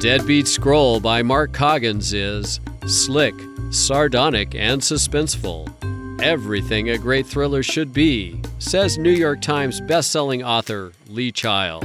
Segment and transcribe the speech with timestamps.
[0.00, 3.34] Dead Beat Scroll by Mark Coggins is slick,
[3.70, 5.68] sardonic, and suspenseful.
[6.22, 11.84] Everything a great thriller should be, says New York Times bestselling author Lee Child.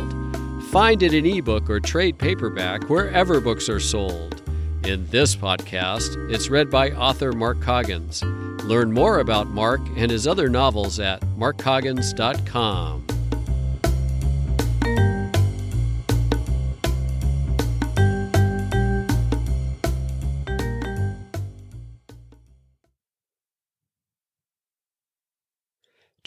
[0.71, 4.41] Find it in ebook or trade paperback wherever books are sold.
[4.85, 8.23] In this podcast, it's read by author Mark Coggins.
[8.63, 13.05] Learn more about Mark and his other novels at markcoggins.com.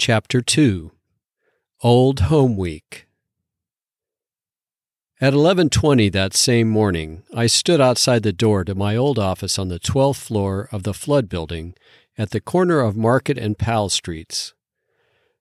[0.09, 0.91] Chapter 2
[1.83, 3.07] Old Home Week
[5.21, 9.69] At 11:20 that same morning, I stood outside the door to my old office on
[9.69, 11.75] the 12th floor of the Flood building
[12.17, 14.55] at the corner of Market and Powell Streets.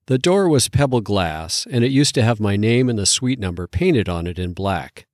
[0.04, 3.38] The door was pebble glass, and it used to have my name and the suite
[3.38, 5.06] number painted on it in black.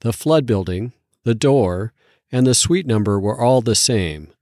[0.00, 1.94] The Flood building, the door,
[2.30, 4.34] and the suite number were all the same,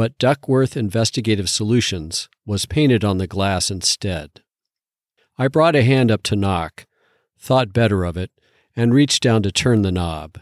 [0.00, 4.40] but Duckworth Investigative Solutions was painted on the glass instead.
[5.36, 6.86] I brought a hand up to knock,
[7.38, 8.30] thought better of it,
[8.74, 10.40] and reached down to turn the knob.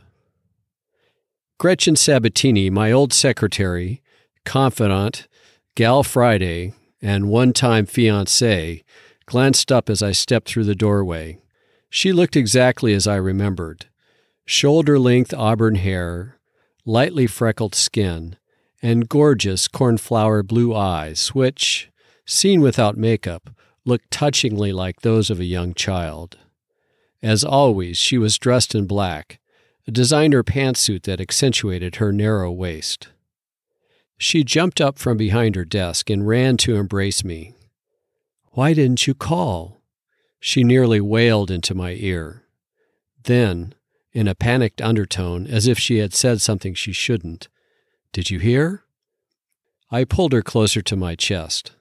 [1.59, 4.01] Gretchen Sabatini, my old secretary,
[4.45, 5.27] confidant,
[5.75, 8.85] gal Friday, and one time fiancée,
[9.27, 11.41] glanced up as I stepped through the doorway.
[11.91, 13.87] She looked exactly as I remembered
[14.47, 16.39] shoulder length auburn hair,
[16.85, 18.38] lightly freckled skin,
[18.83, 21.91] and gorgeous cornflower blue eyes, which,
[22.25, 23.51] seen without makeup,
[23.85, 26.39] looked touchingly like those of a young child.
[27.23, 29.41] As always, she was dressed in black,
[29.87, 33.09] a designer pantsuit that accentuated her narrow waist.
[34.19, 37.55] She jumped up from behind her desk and ran to embrace me.
[38.51, 39.81] Why didn't you call?
[40.41, 42.45] She nearly wailed into my ear.
[43.23, 43.75] Then,
[44.13, 47.49] in a panicked undertone, as if she had said something she shouldn't,
[48.13, 48.85] Did you hear?
[49.91, 51.73] I pulled her closer to my chest.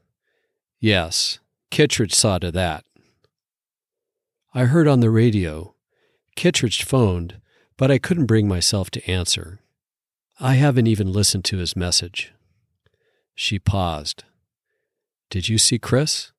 [0.79, 1.39] Yes,
[1.71, 2.85] Kittredge saw to that.
[4.53, 5.75] I heard on the radio.
[6.35, 7.41] Kittredge phoned,
[7.77, 9.59] but I couldn't bring myself to answer.
[10.39, 12.33] I haven't even listened to his message.
[13.35, 14.23] She paused.
[15.29, 16.31] Did you see Chris?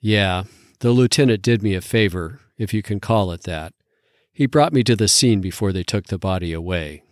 [0.00, 0.44] Yeah,
[0.80, 3.72] the lieutenant did me a favor, if you can call it that.
[4.32, 7.02] He brought me to the scene before they took the body away.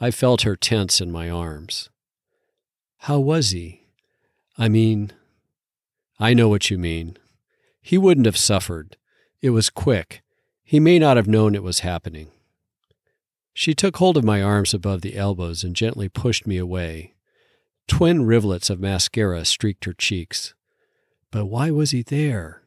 [0.00, 1.88] I felt her tense in my arms.
[2.98, 3.86] How was he?
[4.58, 5.12] I mean,
[6.18, 7.16] I know what you mean.
[7.80, 8.96] He wouldn't have suffered.
[9.42, 10.22] It was quick.
[10.62, 12.30] He may not have known it was happening.
[13.52, 17.14] She took hold of my arms above the elbows and gently pushed me away.
[17.86, 20.54] Twin rivulets of mascara streaked her cheeks.
[21.30, 22.62] But why was he there?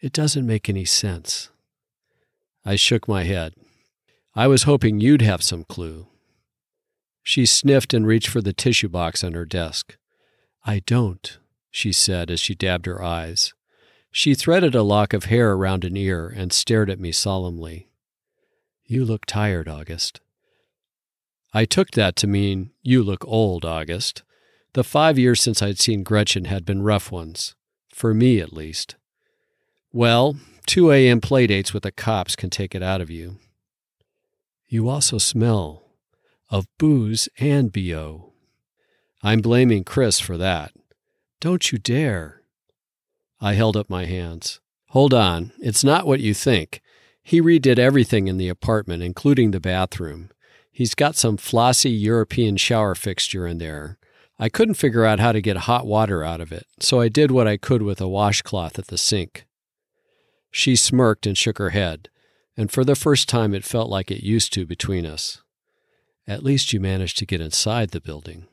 [0.00, 1.50] It doesn't make any sense.
[2.64, 3.54] I shook my head.
[4.34, 6.08] I was hoping you'd have some clue.
[7.28, 9.96] She sniffed and reached for the tissue box on her desk.
[10.64, 11.38] I don't,
[11.72, 13.52] she said as she dabbed her eyes.
[14.12, 17.88] She threaded a lock of hair around an ear and stared at me solemnly.
[18.84, 20.20] You look tired, August.
[21.52, 24.22] I took that to mean, You look old, August.
[24.74, 27.56] The five years since I'd seen Gretchen had been rough ones,
[27.92, 28.94] for me at least.
[29.92, 30.36] Well,
[30.66, 31.20] 2 a.m.
[31.20, 33.40] playdates with the cops can take it out of you.
[34.68, 35.85] You also smell
[36.50, 38.32] of booze and BO.
[39.22, 40.72] I'm blaming Chris for that.
[41.40, 42.42] Don't you dare.
[43.40, 44.60] I held up my hands.
[44.90, 46.80] Hold on, it's not what you think.
[47.22, 50.30] He redid everything in the apartment, including the bathroom.
[50.70, 53.98] He's got some flossy European shower fixture in there.
[54.38, 57.30] I couldn't figure out how to get hot water out of it, so I did
[57.30, 59.46] what I could with a washcloth at the sink.
[60.50, 62.08] She smirked and shook her head,
[62.56, 65.42] and for the first time it felt like it used to between us.
[66.28, 68.46] At least you managed to get inside the building.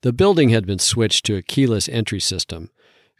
[0.00, 2.70] The building had been switched to a keyless entry system.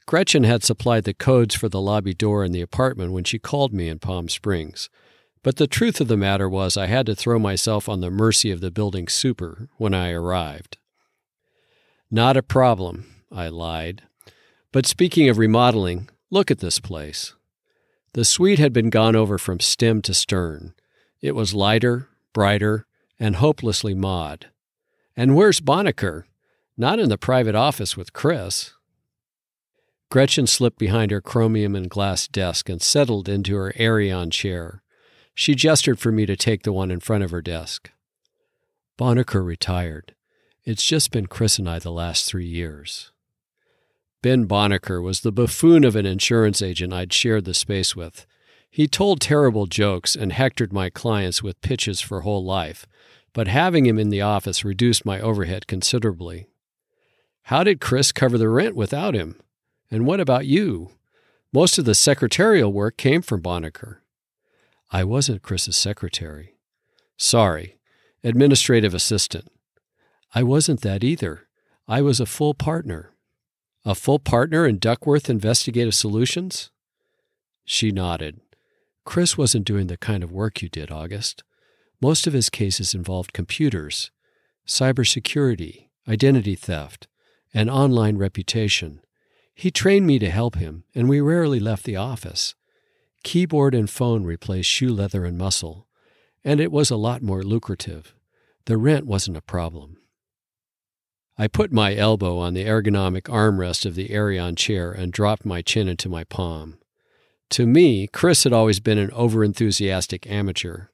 [0.06, 3.72] Gretchen had supplied the codes for the lobby door in the apartment when she called
[3.72, 4.88] me in Palm Springs.
[5.42, 8.50] But the truth of the matter was, I had to throw myself on the mercy
[8.50, 10.78] of the building super when I arrived.
[12.10, 14.02] Not a problem, I lied.
[14.72, 17.34] But speaking of remodeling, look at this place.
[18.14, 20.74] The suite had been gone over from stem to stern.
[21.20, 22.86] It was lighter, brighter,
[23.22, 24.50] and hopelessly mod.
[25.16, 26.24] And where's Bonaker?
[26.76, 28.72] Not in the private office with Chris.
[30.10, 34.82] Gretchen slipped behind her chromium and glass desk and settled into her Aeron chair.
[35.36, 37.92] She gestured for me to take the one in front of her desk.
[38.98, 40.16] Bonaker retired.
[40.64, 43.12] It's just been Chris and I the last three years.
[44.20, 48.26] Ben Bonaker was the buffoon of an insurance agent I'd shared the space with.
[48.74, 52.86] He told terrible jokes and hectored my clients with pitches for whole life,
[53.34, 56.48] but having him in the office reduced my overhead considerably.
[57.42, 59.38] How did Chris cover the rent without him?
[59.90, 60.92] And what about you?
[61.52, 63.98] Most of the secretarial work came from Bonacker.
[64.90, 66.54] I wasn't Chris's secretary.
[67.18, 67.76] Sorry,
[68.24, 69.48] administrative assistant.
[70.34, 71.46] I wasn't that either.
[71.86, 73.10] I was a full partner.
[73.84, 76.70] A full partner in Duckworth Investigative Solutions?
[77.66, 78.40] She nodded.
[79.04, 81.42] Chris wasn't doing the kind of work you did, August.
[82.00, 84.10] Most of his cases involved computers,
[84.66, 87.08] cybersecurity, identity theft,
[87.54, 89.00] and online reputation.
[89.54, 92.54] He trained me to help him, and we rarely left the office.
[93.22, 95.86] Keyboard and phone replaced shoe leather and muscle,
[96.44, 98.14] and it was a lot more lucrative.
[98.66, 99.98] The rent wasn't a problem.
[101.38, 105.62] I put my elbow on the ergonomic armrest of the Aeron chair and dropped my
[105.62, 106.78] chin into my palm.
[107.50, 110.86] To me, Chris had always been an overenthusiastic amateur.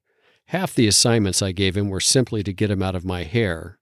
[0.46, 3.78] Half the assignments I gave him were simply to get him out of my hair.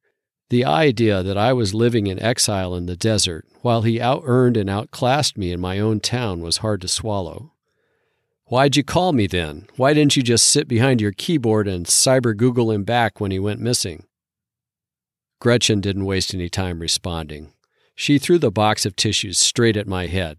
[0.50, 4.56] The idea that I was living in exile in the desert while he out earned
[4.56, 7.52] and outclassed me in my own town was hard to swallow.
[8.44, 9.66] Why'd you call me then?
[9.76, 13.40] Why didn't you just sit behind your keyboard and cyber Google him back when he
[13.40, 14.04] went missing?
[15.40, 17.52] Gretchen didn't waste any time responding.
[17.96, 20.38] She threw the box of tissues straight at my head.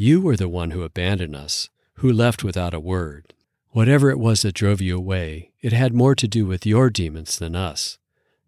[0.00, 3.34] You were the one who abandoned us, who left without a word.
[3.70, 7.36] Whatever it was that drove you away, it had more to do with your demons
[7.36, 7.98] than us.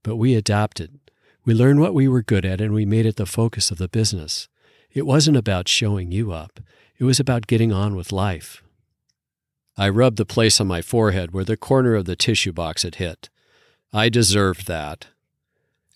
[0.05, 1.00] But we adapted.
[1.44, 3.88] We learned what we were good at and we made it the focus of the
[3.88, 4.47] business.
[4.93, 6.61] It wasn't about showing you up,
[7.00, 8.62] it was about getting on with life.
[9.76, 12.94] I rubbed the place on my forehead where the corner of the tissue box had
[12.94, 13.29] hit.
[13.93, 15.08] I deserved that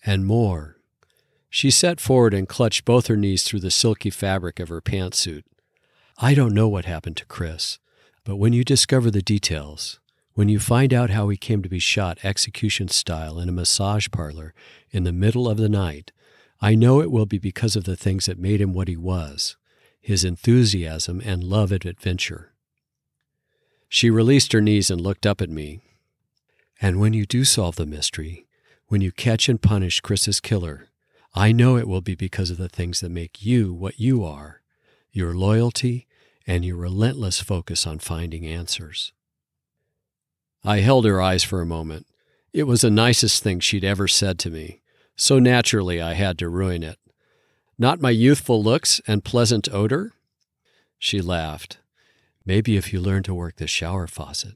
[0.05, 0.74] and more.
[1.55, 5.45] She sat forward and clutched both her knees through the silky fabric of her pantsuit.
[6.17, 7.79] I don't know what happened to Chris,
[8.25, 10.01] but when you discover the details,
[10.33, 14.09] when you find out how he came to be shot execution style in a massage
[14.11, 14.53] parlor
[14.91, 16.11] in the middle of the night,
[16.59, 19.55] I know it will be because of the things that made him what he was
[20.01, 22.51] his enthusiasm and love of adventure.
[23.87, 25.79] She released her knees and looked up at me.
[26.81, 28.45] And when you do solve the mystery,
[28.87, 30.89] when you catch and punish Chris's killer,
[31.37, 34.61] I know it will be because of the things that make you what you are
[35.11, 36.07] your loyalty
[36.45, 39.13] and your relentless focus on finding answers.
[40.61, 42.05] I held her eyes for a moment.
[42.51, 44.81] It was the nicest thing she'd ever said to me,
[45.15, 46.97] so naturally I had to ruin it.
[47.77, 50.11] Not my youthful looks and pleasant odor?
[50.99, 51.77] She laughed.
[52.45, 54.55] Maybe if you learn to work the shower faucet.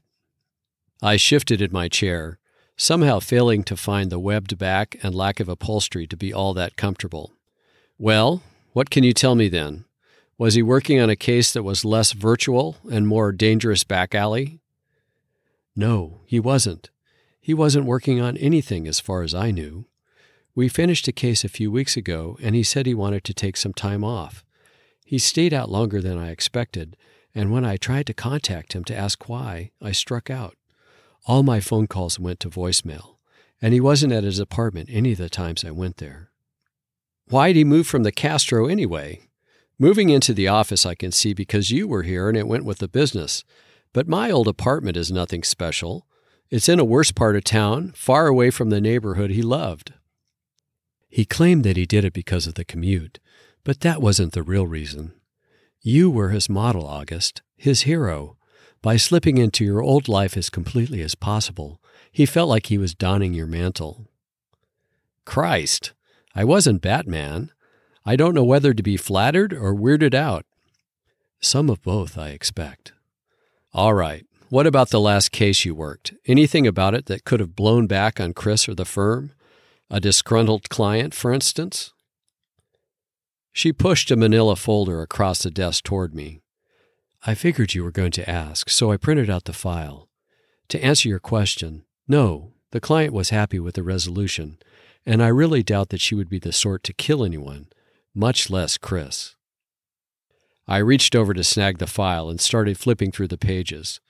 [1.02, 2.39] I shifted in my chair,
[2.80, 6.76] somehow failing to find the webbed back and lack of upholstery to be all that
[6.76, 7.30] comfortable.
[7.98, 8.42] Well,
[8.72, 9.84] what can you tell me then?
[10.38, 14.60] Was he working on a case that was less virtual and more dangerous back alley?
[15.76, 16.88] No, he wasn't.
[17.38, 19.84] He wasn't working on anything as far as I knew.
[20.54, 23.58] We finished a case a few weeks ago, and he said he wanted to take
[23.58, 24.42] some time off.
[25.04, 26.96] He stayed out longer than I expected,
[27.34, 30.54] and when I tried to contact him to ask why, I struck out.
[31.30, 33.14] All my phone calls went to voicemail,
[33.62, 36.32] and he wasn't at his apartment any of the times I went there.
[37.28, 39.28] Why'd he move from the Castro anyway?
[39.78, 42.78] Moving into the office I can see because you were here and it went with
[42.78, 43.44] the business.
[43.92, 46.04] But my old apartment is nothing special.
[46.50, 49.92] It's in a worse part of town, far away from the neighborhood he loved.
[51.08, 53.20] He claimed that he did it because of the commute,
[53.62, 55.12] but that wasn't the real reason.
[55.80, 58.36] You were his model, August, his hero,
[58.82, 62.94] by slipping into your old life as completely as possible, he felt like he was
[62.94, 64.08] donning your mantle.
[65.24, 65.92] Christ,
[66.34, 67.50] I wasn't Batman.
[68.06, 70.46] I don't know whether to be flattered or weirded out.
[71.40, 72.92] Some of both, I expect.
[73.72, 74.24] All right.
[74.48, 76.12] What about the last case you worked?
[76.26, 79.32] Anything about it that could have blown back on Chris or the firm?
[79.88, 81.92] A disgruntled client, for instance?
[83.52, 86.39] She pushed a manila folder across the desk toward me.
[87.22, 90.08] I figured you were going to ask, so I printed out the file.
[90.68, 94.58] To answer your question, no, the client was happy with the resolution,
[95.04, 97.68] and I really doubt that she would be the sort to kill anyone,
[98.14, 99.34] much less Chris.
[100.66, 104.00] I reached over to snag the file and started flipping through the pages.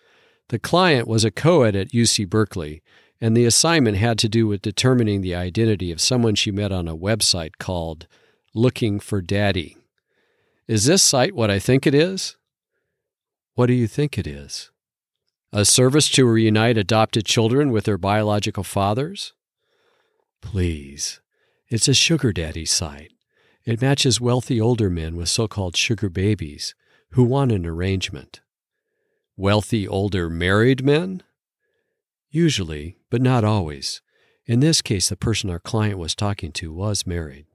[0.49, 2.83] The client was a co ed at UC Berkeley,
[3.21, 6.87] and the assignment had to do with determining the identity of someone she met on
[6.87, 8.07] a website called
[8.55, 9.77] Looking for Daddy.
[10.69, 12.37] Is this site what I think it is?
[13.55, 14.71] What do you think it is?
[15.53, 19.33] A service to reunite adopted children with their biological fathers?
[20.41, 21.21] Please.
[21.69, 23.13] It's a sugar daddy site.
[23.65, 26.75] It matches wealthy older men with so called sugar babies
[27.11, 28.41] who want an arrangement.
[29.37, 31.23] Wealthy older married men?
[32.31, 34.01] Usually, but not always.
[34.47, 37.47] In this case, the person our client was talking to was married.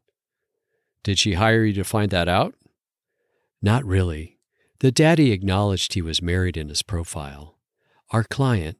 [1.03, 2.55] Did she hire you to find that out?
[3.61, 4.34] Not really.
[4.79, 7.57] The daddy acknowledged he was married in his profile.
[8.11, 8.77] Our client,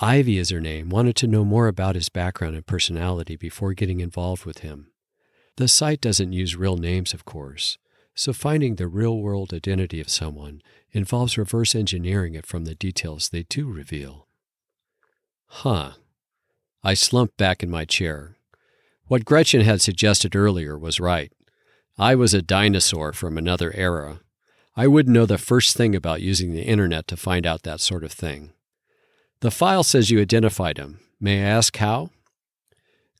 [0.00, 4.00] Ivy is her name, wanted to know more about his background and personality before getting
[4.00, 4.92] involved with him.
[5.56, 7.78] The site doesn't use real names, of course,
[8.14, 10.62] so finding the real world identity of someone
[10.92, 14.28] involves reverse engineering it from the details they do reveal.
[15.46, 15.92] Huh.
[16.84, 18.36] I slumped back in my chair.
[19.06, 21.32] What Gretchen had suggested earlier was right.
[21.98, 24.20] I was a dinosaur from another era.
[24.78, 28.04] I wouldn't know the first thing about using the internet to find out that sort
[28.04, 28.52] of thing.
[29.40, 31.00] The file says you identified him.
[31.20, 32.10] May I ask how?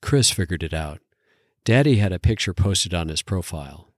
[0.01, 1.01] Chris figured it out.
[1.65, 3.89] Daddy had a picture posted on his profile.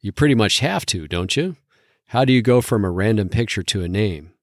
[0.00, 1.56] You pretty much have to, don't you?
[2.06, 4.34] How do you go from a random picture to a name?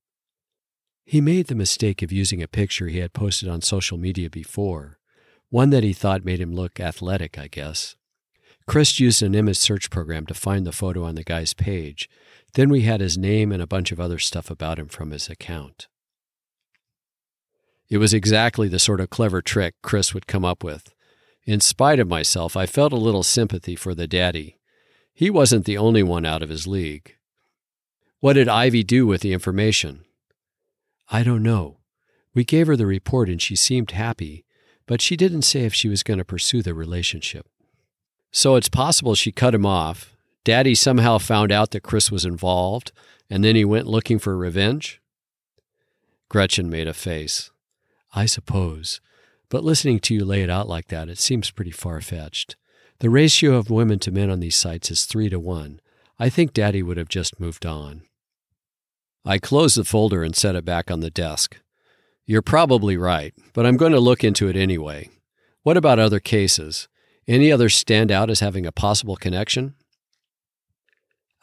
[1.06, 5.00] He made the mistake of using a picture he had posted on social media before,
[5.50, 7.96] one that he thought made him look athletic, I guess.
[8.70, 12.08] Chris used an image search program to find the photo on the guy's page.
[12.54, 15.28] Then we had his name and a bunch of other stuff about him from his
[15.28, 15.88] account.
[17.90, 20.94] It was exactly the sort of clever trick Chris would come up with.
[21.46, 24.60] In spite of myself, I felt a little sympathy for the daddy.
[25.16, 27.16] He wasn't the only one out of his league.
[28.20, 30.06] What did Ivy do with the information?
[31.10, 31.80] I don't know.
[32.36, 34.46] We gave her the report and she seemed happy,
[34.86, 37.48] but she didn't say if she was going to pursue the relationship.
[38.32, 40.16] So it's possible she cut him off.
[40.44, 42.92] Daddy somehow found out that Chris was involved,
[43.30, 45.02] and then he went looking for revenge?
[46.30, 47.52] Gretchen made a face.
[48.14, 49.02] I suppose.
[49.50, 52.56] But listening to you lay it out like that, it seems pretty far fetched.
[53.00, 55.80] The ratio of women to men on these sites is three to one.
[56.20, 58.04] I think Daddy would have just moved on.
[59.26, 61.58] I closed the folder and set it back on the desk.
[62.26, 65.10] You're probably right, but I'm going to look into it anyway.
[65.64, 66.88] What about other cases?
[67.30, 69.76] Any others stand out as having a possible connection?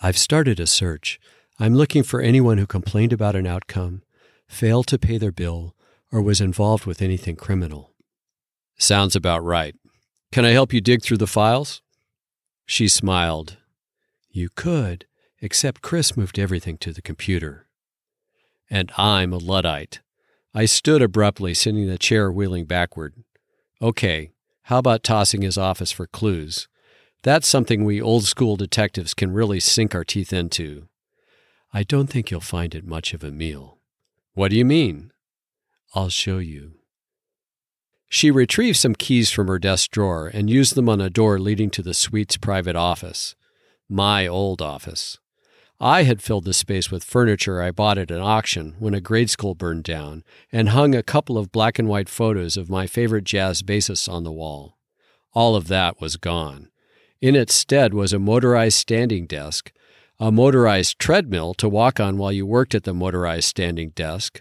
[0.00, 1.20] I've started a search.
[1.60, 4.02] I'm looking for anyone who complained about an outcome,
[4.48, 5.76] failed to pay their bill,
[6.10, 7.94] or was involved with anything criminal.
[8.76, 9.76] Sounds about right.
[10.32, 11.82] Can I help you dig through the files?
[12.66, 13.56] She smiled.
[14.28, 15.06] You could,
[15.40, 17.68] except Chris moved everything to the computer.
[18.68, 20.00] And I'm a Luddite.
[20.52, 23.14] I stood abruptly, sending the chair wheeling backward.
[23.80, 24.32] Okay,
[24.66, 26.66] how about tossing his office for clues?
[27.22, 30.88] That's something we old school detectives can really sink our teeth into.
[31.72, 33.78] I don't think you'll find it much of a meal.
[34.34, 35.12] What do you mean?
[35.94, 36.80] I'll show you.
[38.08, 41.70] She retrieved some keys from her desk drawer and used them on a door leading
[41.70, 43.36] to the suite's private office.
[43.88, 45.20] My old office.
[45.80, 49.28] I had filled the space with furniture I bought at an auction when a grade
[49.28, 53.24] school burned down and hung a couple of black and white photos of my favorite
[53.24, 54.78] jazz bassists on the wall.
[55.34, 56.70] All of that was gone.
[57.20, 59.70] In its stead was a motorized standing desk,
[60.18, 64.40] a motorized treadmill to walk on while you worked at the motorized standing desk,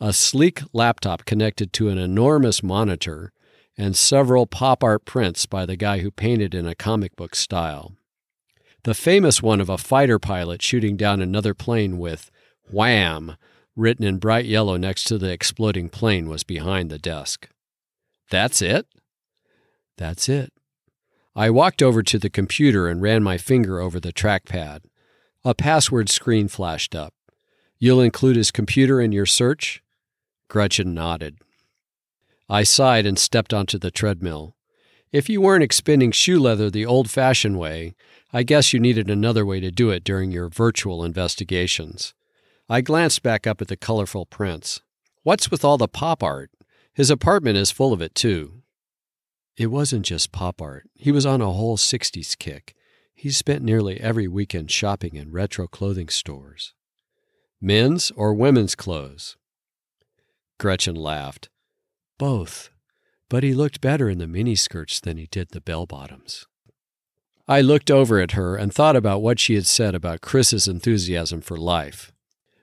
[0.00, 3.32] a sleek laptop connected to an enormous monitor,
[3.78, 7.92] and several pop art prints by the guy who painted in a comic book style.
[8.84, 12.30] The famous one of a fighter pilot shooting down another plane with
[12.70, 13.36] Wham!
[13.76, 17.48] written in bright yellow next to the exploding plane was behind the desk.
[18.28, 18.86] That's it?
[19.96, 20.52] That's it.
[21.34, 24.80] I walked over to the computer and ran my finger over the trackpad.
[25.44, 27.14] A password screen flashed up.
[27.78, 29.82] You'll include his computer in your search?
[30.48, 31.38] Gretchen nodded.
[32.48, 34.56] I sighed and stepped onto the treadmill.
[35.12, 37.94] If you weren't expending shoe leather the old fashioned way,
[38.34, 42.14] I guess you needed another way to do it during your virtual investigations.
[42.66, 44.80] I glanced back up at the colorful prints.
[45.22, 46.50] What's with all the pop art?
[46.94, 48.62] His apartment is full of it, too.
[49.58, 50.88] It wasn't just pop art.
[50.94, 52.74] He was on a whole 60s kick.
[53.14, 56.72] He spent nearly every weekend shopping in retro clothing stores.
[57.60, 59.36] Men's or women's clothes?
[60.58, 61.50] Gretchen laughed.
[62.18, 62.70] Both.
[63.28, 66.46] But he looked better in the miniskirts than he did the bell bottoms.
[67.48, 71.40] I looked over at her and thought about what she had said about Chris's enthusiasm
[71.40, 72.12] for life.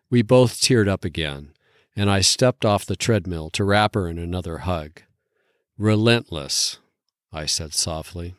[0.09, 1.51] We both teared up again,
[1.95, 5.01] and I stepped off the treadmill to wrap her in another hug.
[5.77, 6.79] Relentless,
[7.31, 8.35] I said softly.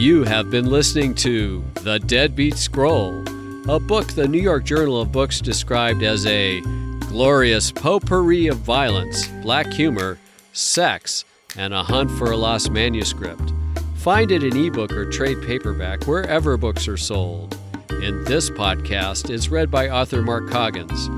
[0.00, 3.22] You have been listening to The Dead Beat Scroll,
[3.68, 6.62] a book the New York Journal of Books described as a
[7.10, 10.18] glorious potpourri of violence, black humor,
[10.54, 13.52] sex, and a hunt for a lost manuscript.
[13.96, 17.58] Find it in ebook or trade paperback wherever books are sold.
[17.90, 21.10] In this podcast is read by author Mark Coggins.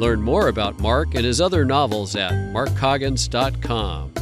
[0.00, 4.14] Learn more about Mark and his other novels at markcoggins.com.